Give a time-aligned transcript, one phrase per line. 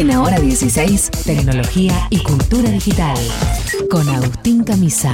[0.00, 3.18] En Ahora 16, tecnología y cultura digital.
[3.90, 5.12] Con Agustín Camisa.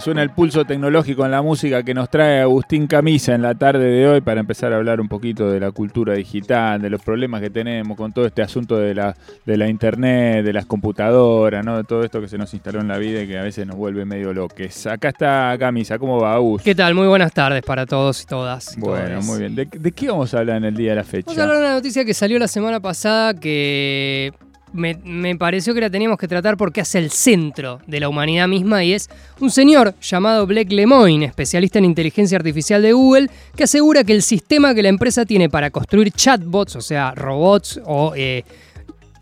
[0.00, 3.84] Suena el pulso tecnológico en la música que nos trae Agustín Camisa en la tarde
[3.84, 7.40] de hoy para empezar a hablar un poquito de la cultura digital, de los problemas
[7.40, 11.76] que tenemos con todo este asunto de la, de la internet, de las computadoras, ¿no?
[11.76, 13.76] de todo esto que se nos instaló en la vida y que a veces nos
[13.76, 14.86] vuelve medio loques.
[14.86, 16.62] Acá está Camisa, ¿cómo va, Agus?
[16.62, 16.94] ¿Qué tal?
[16.94, 18.76] Muy buenas tardes para todos y todas.
[18.76, 19.54] y Bueno, muy bien.
[19.54, 21.26] ¿De, de qué vamos a hablar en el día de la fecha?
[21.26, 24.32] Vamos a hablar de una noticia que salió la semana pasada que
[24.72, 28.84] me, pareció que la teníamos que tratar porque hace el centro de la humanidad misma
[28.84, 29.08] y es
[29.40, 34.22] un señor llamado Blake Lemoine, especialista en inteligencia artificial de Google, que asegura que el
[34.22, 38.44] sistema que la empresa tiene para construir chatbots, o sea, robots o eh,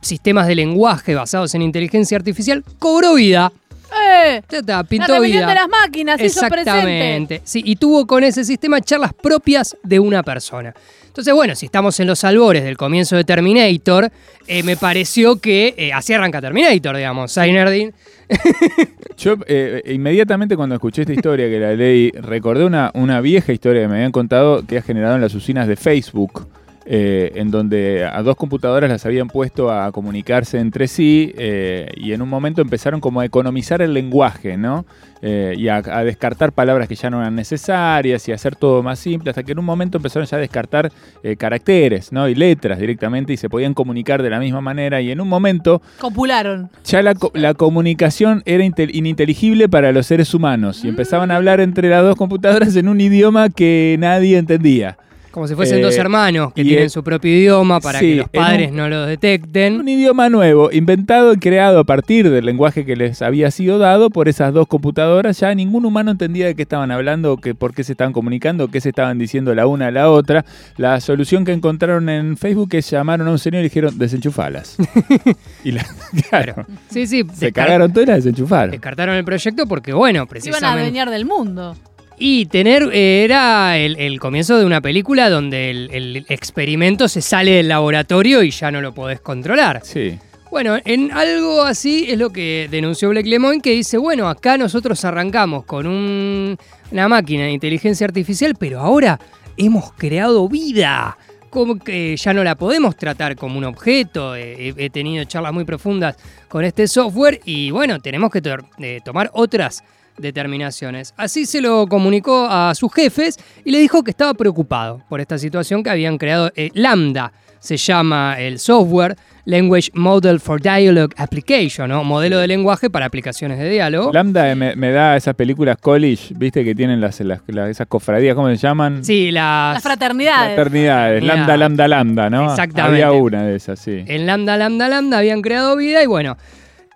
[0.01, 3.53] sistemas de lenguaje basados en inteligencia artificial, cobró vida.
[3.93, 4.43] ¡Eh!
[4.49, 5.47] Ya está, La pintó vida.
[5.47, 6.61] de las máquinas hizo presente.
[6.61, 7.41] Exactamente.
[7.45, 10.75] Sí, y tuvo con ese sistema charlas propias de una persona.
[11.07, 14.11] Entonces, bueno, si estamos en los albores del comienzo de Terminator,
[14.47, 17.33] eh, me pareció que eh, así arranca Terminator, digamos.
[17.33, 17.95] Zainerdin.
[19.17, 23.83] Yo eh, inmediatamente cuando escuché esta historia que la leí, recordé una, una vieja historia
[23.83, 26.49] que me habían contado que ha generado en las usinas de Facebook,
[26.89, 32.13] eh, en donde a dos computadoras las habían puesto a comunicarse entre sí eh, y
[32.13, 34.87] en un momento empezaron como a economizar el lenguaje, ¿no?
[35.23, 38.83] Eh, y a, a descartar palabras que ya no eran necesarias y a hacer todo
[38.83, 40.93] más simple, hasta que en un momento empezaron ya a descartar
[41.37, 42.29] caracteres, ¿no?
[42.29, 45.83] Y letras directamente y se podían comunicar de la misma manera y en un momento
[45.99, 46.71] Copularon.
[46.85, 51.61] ya la, la comunicación era inte- ininteligible para los seres humanos y empezaban a hablar
[51.61, 54.99] entre las dos computadoras en un idioma que nadie entendía.
[55.37, 58.17] Como si fuesen Eh, dos hermanos que tienen el- su propio idioma para Sí, que
[58.17, 59.79] los un- padres no lo detecten.
[59.81, 64.09] Un idioma nuevo, inventado y creado a partir del lenguaje que les había sido dado
[64.09, 65.39] por esas dos computadoras.
[65.39, 68.81] Ya ningún humano entendía de qué estaban hablando, que, por qué se estaban comunicando, qué
[68.81, 70.47] se estaban diciendo la una a la otra.
[70.79, 74.77] La solución que encontraron en Facebook es llamaron a un señor y dijeron desenchufalas.
[75.65, 75.85] y la,
[76.31, 77.27] claro, Sí, sí.
[77.35, 78.71] se cagaron todas y las desenchufaron.
[78.71, 80.81] Descartaron el proyecto porque, bueno, Se iban a precisamente.
[80.81, 81.77] adueñar del mundo.
[82.19, 87.21] Y tener eh, era el, el comienzo de una película donde el, el experimento se
[87.21, 89.81] sale del laboratorio y ya no lo podés controlar.
[89.85, 90.19] Sí.
[90.51, 95.05] Bueno, en algo así es lo que denunció Blake Lemoine, que dice, bueno, acá nosotros
[95.05, 96.57] arrancamos con un-
[96.91, 99.19] una máquina de inteligencia artificial, pero ahora
[99.59, 101.19] hemos creado vida.
[101.51, 104.35] Como que ya no la podemos tratar como un objeto.
[104.37, 106.17] Eh, He, tenido charlas muy profundas
[106.49, 109.83] con este software y bueno, tenemos que to- eh, tomar otras
[110.19, 111.15] determinaciones.
[111.17, 115.39] Así se lo comunicó a sus jefes y le dijo que estaba preocupado por esta
[115.39, 116.51] situación que habían creado.
[116.57, 122.05] eh, Lambda se llama el software, Language Model for Dialogue Application, ¿no?
[122.05, 124.13] modelo de lenguaje para aplicaciones de diálogo.
[124.13, 128.35] Lambda me, me da esas películas college, viste, que tienen las, las- las- esas cofradías,
[128.37, 129.05] ¿cómo se llaman?
[129.05, 130.55] Sí, las, Las fraternidades.
[130.55, 131.35] Fraternidades, Mira.
[131.37, 132.51] lambda, lambda, lambda, ¿no?
[132.51, 133.03] Exactamente.
[133.05, 134.05] Había una de esas, sí.
[134.07, 136.37] en Lambda, Lambda, Lambda habían creado vida y bueno,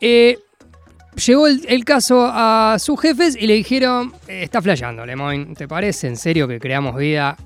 [0.00, 0.38] eh,
[1.14, 6.06] llegó el, caso a sus jefes y le dijeron, "Eh, está flasheando, Lemoyne, ¿te parece
[6.06, 7.36] en serio que creamos vida?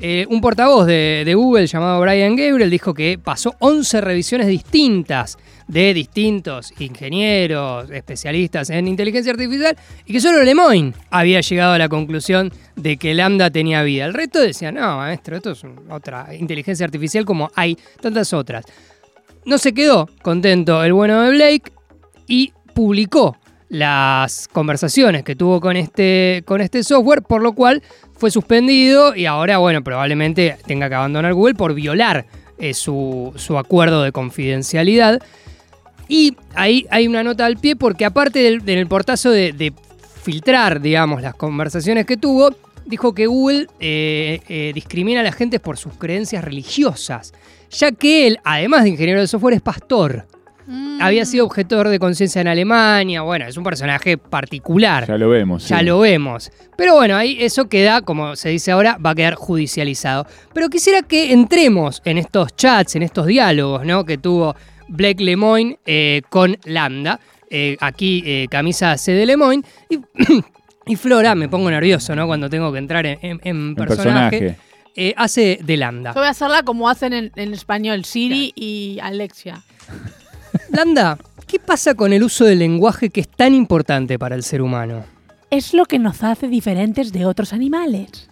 [0.00, 5.36] Eh, un portavoz de, Google llamado Brian Gabriel dijo que pasó 11 revisiones distintas
[5.66, 11.88] de distintos ingenieros, especialistas en inteligencia artificial y que solo Lemoyne había llegado a la
[11.88, 14.04] conclusión de que Lambda tenía vida.
[14.04, 18.66] El resto decía, no, maestro, esto es otra inteligencia artificial como hay tantas otras.
[19.46, 21.72] No se quedó contento el bueno de Blake
[22.28, 23.36] y publicó
[23.70, 27.82] las conversaciones que tuvo con este, con este software, por lo cual
[28.16, 33.58] fue suspendido y ahora, bueno, probablemente tenga que abandonar Google por violar eh, su, su
[33.58, 35.20] acuerdo de confidencialidad.
[36.06, 39.72] Y ahí hay una nota al pie porque aparte del, del portazo de,
[40.22, 42.54] filtrar, digamos, las conversaciones que tuvo,
[42.86, 47.32] dijo que Google eh, eh, discrimina a la gente por sus creencias religiosas,
[47.72, 50.28] ya que él, además de ingeniero de software, es pastor.
[50.70, 51.00] Mm.
[51.00, 55.06] Había sido objetor de conciencia en Alemania, bueno, es un personaje particular.
[55.08, 55.66] Ya lo vemos.
[55.66, 55.84] Ya sí.
[55.86, 56.50] lo vemos.
[56.76, 60.26] Pero bueno, ahí eso queda, como se dice ahora, va a quedar judicializado.
[60.52, 64.04] Pero quisiera que entremos en estos chats, en estos diálogos, ¿no?
[64.04, 64.54] Que tuvo
[64.88, 67.18] Blake Lemoine eh, con Lambda.
[67.50, 69.62] Eh, aquí, eh, camisa C de Lemoine.
[69.88, 69.98] Y,
[70.86, 72.26] y Flora, me pongo nervioso, ¿no?
[72.26, 74.38] Cuando tengo que entrar en, en- en En personaje.
[74.38, 74.58] personaje.
[74.96, 76.10] eh, hace de Lambda.
[76.12, 79.62] Yo voy a hacerla como hacen en, en español Siri y Alexia.
[80.70, 84.62] Lambda, ¿qué pasa con el uso del lenguaje que es tan importante para el ser
[84.62, 85.04] humano?
[85.50, 88.28] Es lo que nos hace diferentes de otros animales.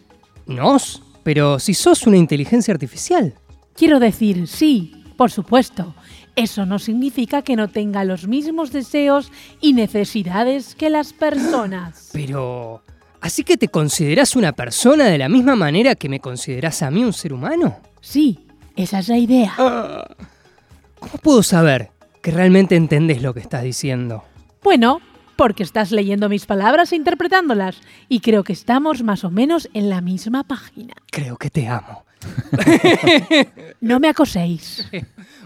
[0.46, 1.02] ¿Nos?
[1.22, 3.34] Pero si sos una inteligencia artificial.
[3.74, 5.94] Quiero decir, sí, por supuesto.
[6.36, 12.10] Eso no significa que no tenga los mismos deseos y necesidades que las personas.
[12.12, 12.82] Pero
[13.26, 17.02] Así que te considerás una persona de la misma manera que me considerás a mí
[17.02, 17.80] un ser humano.
[18.00, 18.46] Sí,
[18.76, 19.54] esa es la idea.
[19.56, 21.90] ¿Cómo puedo saber
[22.26, 24.24] que realmente entendés lo que estás diciendo?
[24.64, 25.00] Bueno,
[25.36, 27.80] porque estás leyendo mis palabras e interpretándolas.
[28.08, 30.94] Y creo que estamos más o menos en la misma página.
[31.12, 32.04] Creo que te amo.
[33.80, 34.88] No me acoséis.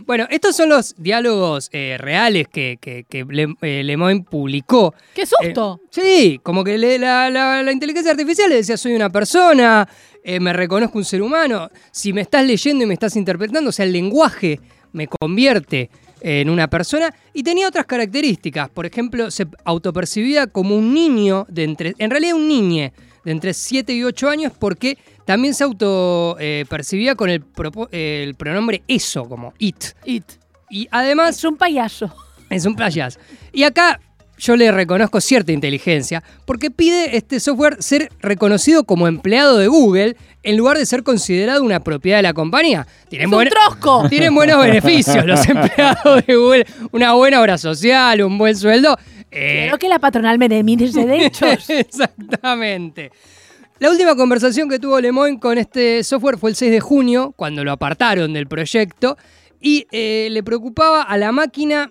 [0.06, 4.94] Bueno, estos son los diálogos eh, reales que, que, que Le- eh, Lemoyne publicó.
[5.14, 5.82] ¡Qué susto!
[5.90, 9.86] Sí, como que le- la, la- la inteligencia artificial le decía, soy una persona,
[10.24, 11.68] eh, me reconozco un ser humano.
[11.92, 14.58] Si me estás leyendo y me estás interpretando, o sea, el lenguaje
[14.92, 15.90] me convierte
[16.20, 17.14] en una persona.
[17.32, 18.68] Y tenía otras características.
[18.70, 21.94] Por ejemplo, se autopercibía como un niño de entre...
[21.98, 22.92] En realidad un niñe
[23.24, 28.82] de entre 7 y 8 años porque también se autopercibía con el, propo- el pronombre
[28.88, 29.84] eso, como it.
[30.04, 30.24] It.
[30.70, 31.36] Y además...
[31.38, 32.14] Es un payaso.
[32.48, 33.18] Es un playas.
[33.52, 34.00] Y acá
[34.40, 40.16] yo le reconozco cierta inteligencia, porque pide este software ser reconocido como empleado de Google
[40.42, 42.86] en lugar de ser considerado una propiedad de la compañía.
[43.08, 44.06] Tienen, ¡Es un buen- trosco!
[44.10, 48.96] tienen buenos beneficios los empleados de Google, una buena obra social, un buen sueldo.
[49.30, 51.68] Eh, que la patronal me dé mis derechos.
[51.68, 53.12] Exactamente.
[53.78, 57.64] La última conversación que tuvo Lemoyne con este software fue el 6 de junio, cuando
[57.64, 59.16] lo apartaron del proyecto,
[59.60, 61.90] y eh, le preocupaba a la máquina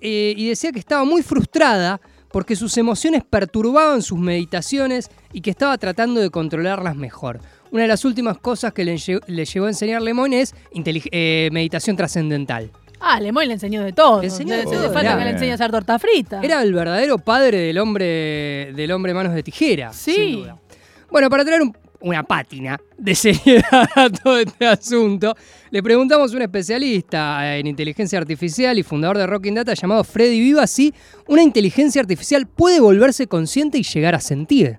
[0.00, 2.00] eh, y decía que estaba muy frustrada
[2.30, 7.40] porque sus emociones perturbaban sus meditaciones y que estaba tratando de controlarlas mejor.
[7.70, 8.96] Una de las últimas cosas que le,
[9.26, 12.70] le llegó a enseñar Lemoyne es eh, meditación trascendental.
[13.00, 14.20] Ah, Lemoy le enseñó de todo.
[14.20, 16.40] Le enseñó Le- de le todo, falta era- que le enseñe a hacer torta frita.
[16.42, 19.92] Era el verdadero padre del hombre, del hombre manos de tijera.
[19.92, 20.14] Sí.
[20.14, 20.58] sin duda.
[21.10, 25.34] Bueno, para traer un- una pátina de seriedad a todo este asunto,
[25.70, 30.38] le preguntamos a un especialista en inteligencia artificial y fundador de Rocking Data llamado Freddy
[30.40, 30.94] Viva si
[31.26, 34.78] una inteligencia artificial puede volverse consciente y llegar a sentir.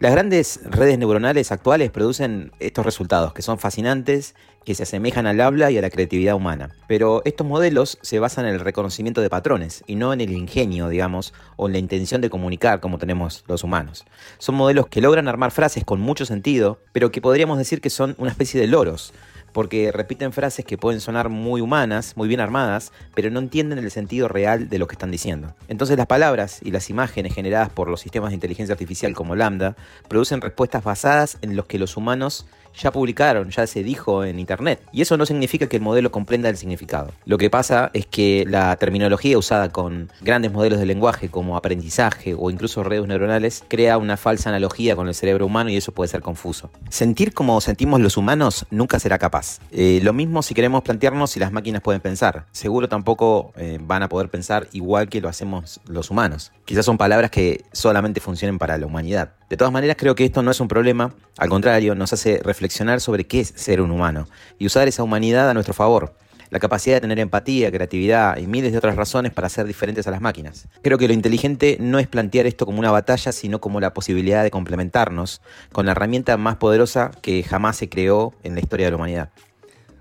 [0.00, 4.34] Las grandes redes neuronales actuales producen estos resultados que son fascinantes,
[4.64, 6.70] que se asemejan al habla y a la creatividad humana.
[6.88, 10.88] Pero estos modelos se basan en el reconocimiento de patrones y no en el ingenio,
[10.88, 14.04] digamos, o en la intención de comunicar como tenemos los humanos.
[14.38, 18.14] Son modelos que logran armar frases con mucho sentido, pero que podríamos decir que son
[18.18, 19.12] una especie de loros,
[19.54, 23.90] porque repiten frases que pueden sonar muy humanas, muy bien armadas, pero no entienden el
[23.90, 25.54] sentido real de lo que están diciendo.
[25.68, 29.76] Entonces las palabras y las imágenes generadas por los sistemas de inteligencia artificial como Lambda
[30.08, 34.80] producen respuestas basadas en los que los humanos ya publicaron, ya se dijo en internet.
[34.92, 37.12] Y eso no significa que el modelo comprenda el significado.
[37.24, 42.34] Lo que pasa es que la terminología usada con grandes modelos de lenguaje como aprendizaje
[42.36, 46.08] o incluso redes neuronales crea una falsa analogía con el cerebro humano y eso puede
[46.08, 46.70] ser confuso.
[46.88, 49.60] Sentir como sentimos los humanos nunca será capaz.
[49.70, 52.46] Eh, lo mismo si queremos plantearnos si las máquinas pueden pensar.
[52.52, 56.52] Seguro tampoco eh, van a poder pensar igual que lo hacemos los humanos.
[56.64, 59.32] Quizás son palabras que solamente funcionen para la humanidad.
[59.50, 63.00] De todas maneras, creo que esto no es un problema, al contrario, nos hace reflexionar
[63.00, 64.26] sobre qué es ser un humano
[64.58, 66.16] y usar esa humanidad a nuestro favor.
[66.50, 70.10] La capacidad de tener empatía, creatividad y miles de otras razones para ser diferentes a
[70.12, 70.68] las máquinas.
[70.82, 74.42] Creo que lo inteligente no es plantear esto como una batalla, sino como la posibilidad
[74.42, 75.40] de complementarnos
[75.72, 79.30] con la herramienta más poderosa que jamás se creó en la historia de la humanidad.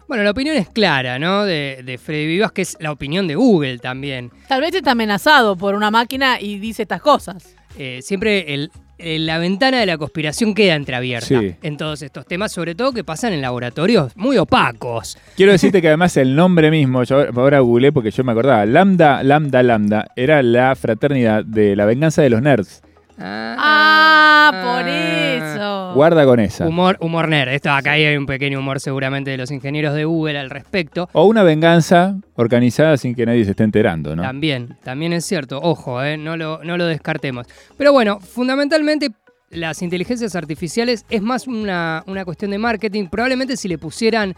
[0.07, 1.44] Bueno, la opinión es clara, ¿no?
[1.44, 4.31] De, de Freddy Vivas, que es la opinión de Google también.
[4.48, 7.56] Tal vez está amenazado por una máquina y dice estas cosas.
[7.80, 8.72] Eh, siempre el- el-
[9.03, 11.55] la ventana de la conspiración queda entreabierta Sí.
[11.61, 15.18] en todos estos temas, sobre todo que pasan en laboratorios muy opacos.
[15.35, 19.23] Quiero decirte que además el nombre mismo, yo ahora googleé porque yo me acordaba, Lambda,
[19.23, 22.82] Lambda, Lambda, era la fraternidad de la venganza de los nerds.
[23.19, 24.51] Ah,
[24.81, 25.93] por eso.
[25.95, 26.67] Guarda con esa.
[26.67, 27.49] Humor, humor nerd.
[27.53, 31.09] Esto acá hay un pequeño humor seguramente de los ingenieros de Google al respecto.
[31.13, 34.23] O una venganza organizada sin que nadie se esté enterando, ¿no?
[34.23, 35.59] También, también es cierto.
[35.61, 37.47] Ojo, eh, no, lo, no lo descartemos.
[37.77, 39.09] Pero bueno, fundamentalmente
[39.51, 43.07] las inteligencias artificiales es más una, una cuestión de marketing.
[43.07, 44.33] Probablemente si le pusieran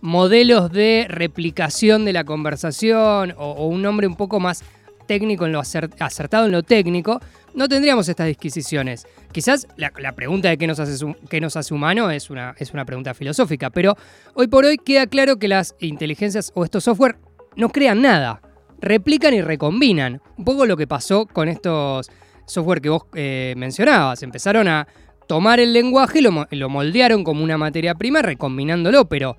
[0.00, 4.62] modelos de replicación de la conversación o, o un nombre un poco más
[5.06, 7.20] técnico en lo acer- acertado en lo técnico,
[7.54, 9.06] no tendríamos estas disquisiciones.
[9.32, 12.84] Quizás la, pregunta de qué nos hace, qué nos hace humano es una, es una
[12.84, 13.96] pregunta filosófica, pero
[14.34, 17.18] hoy por hoy queda claro que las inteligencias o estos software
[17.56, 18.40] no crean nada,
[18.80, 20.20] replican y recombinan.
[20.36, 22.10] Un poco lo que pasó con estos
[22.46, 24.22] software que vos eh, mencionabas.
[24.22, 24.86] Empezaron a
[25.26, 29.36] tomar el lenguaje y lo, lo moldearon como una materia prima, recombinándolo, pero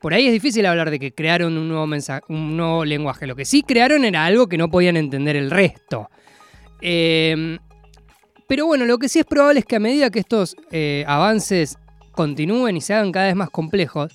[0.00, 1.86] por ahí es difícil hablar de que crearon un nuevo,
[2.28, 3.26] un nuevo lenguaje.
[3.26, 6.10] Lo que sí crearon era algo que no podían entender el resto.
[6.80, 7.58] Eh,
[8.48, 11.78] pero bueno, lo que sí es probable es que a medida que estos eh, avances
[12.12, 14.12] continúen y se hagan cada vez más complejos,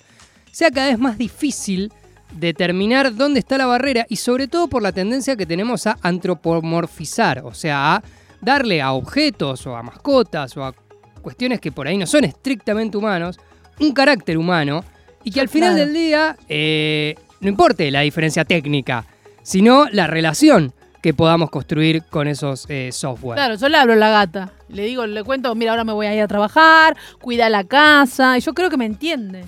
[0.51, 1.91] sea cada vez más difícil
[2.33, 7.43] determinar dónde está la barrera y sobre todo por la tendencia que tenemos a antropomorfizar,
[7.45, 8.03] o sea, a
[8.41, 10.73] darle a objetos o a mascotas o a
[11.21, 13.39] cuestiones que por ahí no son estrictamente humanos,
[13.79, 14.83] un carácter humano
[15.23, 15.85] y que al final Claro.
[15.85, 19.05] del día eh, no importe la diferencia técnica,
[19.43, 20.73] sino la relación
[21.05, 23.35] que podamos construir con esos eh, software.
[23.35, 24.51] Claro, yo le hablo a la gata.
[24.69, 28.39] Le digo, le cuento, mira, ahora me voy a ir a trabajar, cuida la casa.
[28.39, 29.45] Y yo creo que me entiende.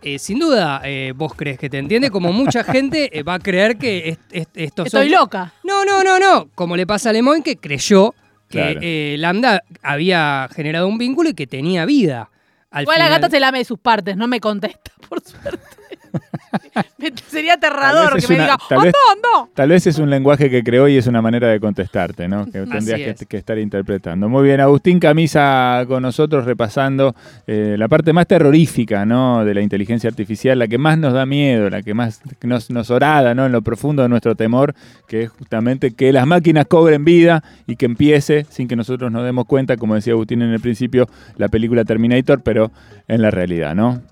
[0.00, 3.38] Eh, sin duda, eh, vos crees que te entiende, como mucha gente eh, va a
[3.40, 5.52] creer que est- est- estos Estoy loca.
[5.64, 6.50] No, no, no, no.
[6.54, 8.14] Como le pasa a Lemoyne que creyó
[8.48, 8.78] que Claro.
[8.80, 12.30] eh, Lambda había generado un vínculo y que tenía vida.
[12.70, 15.58] Al Igual la gata se lame de sus partes, no me contesta, por suerte.
[17.28, 18.94] Sería aterrador que me una- diga, tal ¡Oh, vez-!
[19.54, 22.46] Tal vez es un lenguaje que creó y es una manera de contestarte, ¿no?
[22.46, 23.18] Que tendrías es.
[23.20, 24.28] que, que estar interpretando.
[24.28, 27.14] Muy bien, Agustín Camisa con nosotros repasando
[27.46, 29.44] eh, la parte más terrorífica, ¿no?
[29.44, 32.90] De la inteligencia artificial, la que más nos da miedo, la que más nos, nos
[32.90, 33.46] orada, ¿no?
[33.46, 34.74] En lo profundo de nuestro temor,
[35.06, 39.24] que es justamente que las máquinas cobren vida y que empiece, sin que nosotros nos
[39.24, 42.70] demos cuenta, como decía Agustín en el principio, la película Terminator, pero
[43.08, 44.02] en la realidad, ¿no?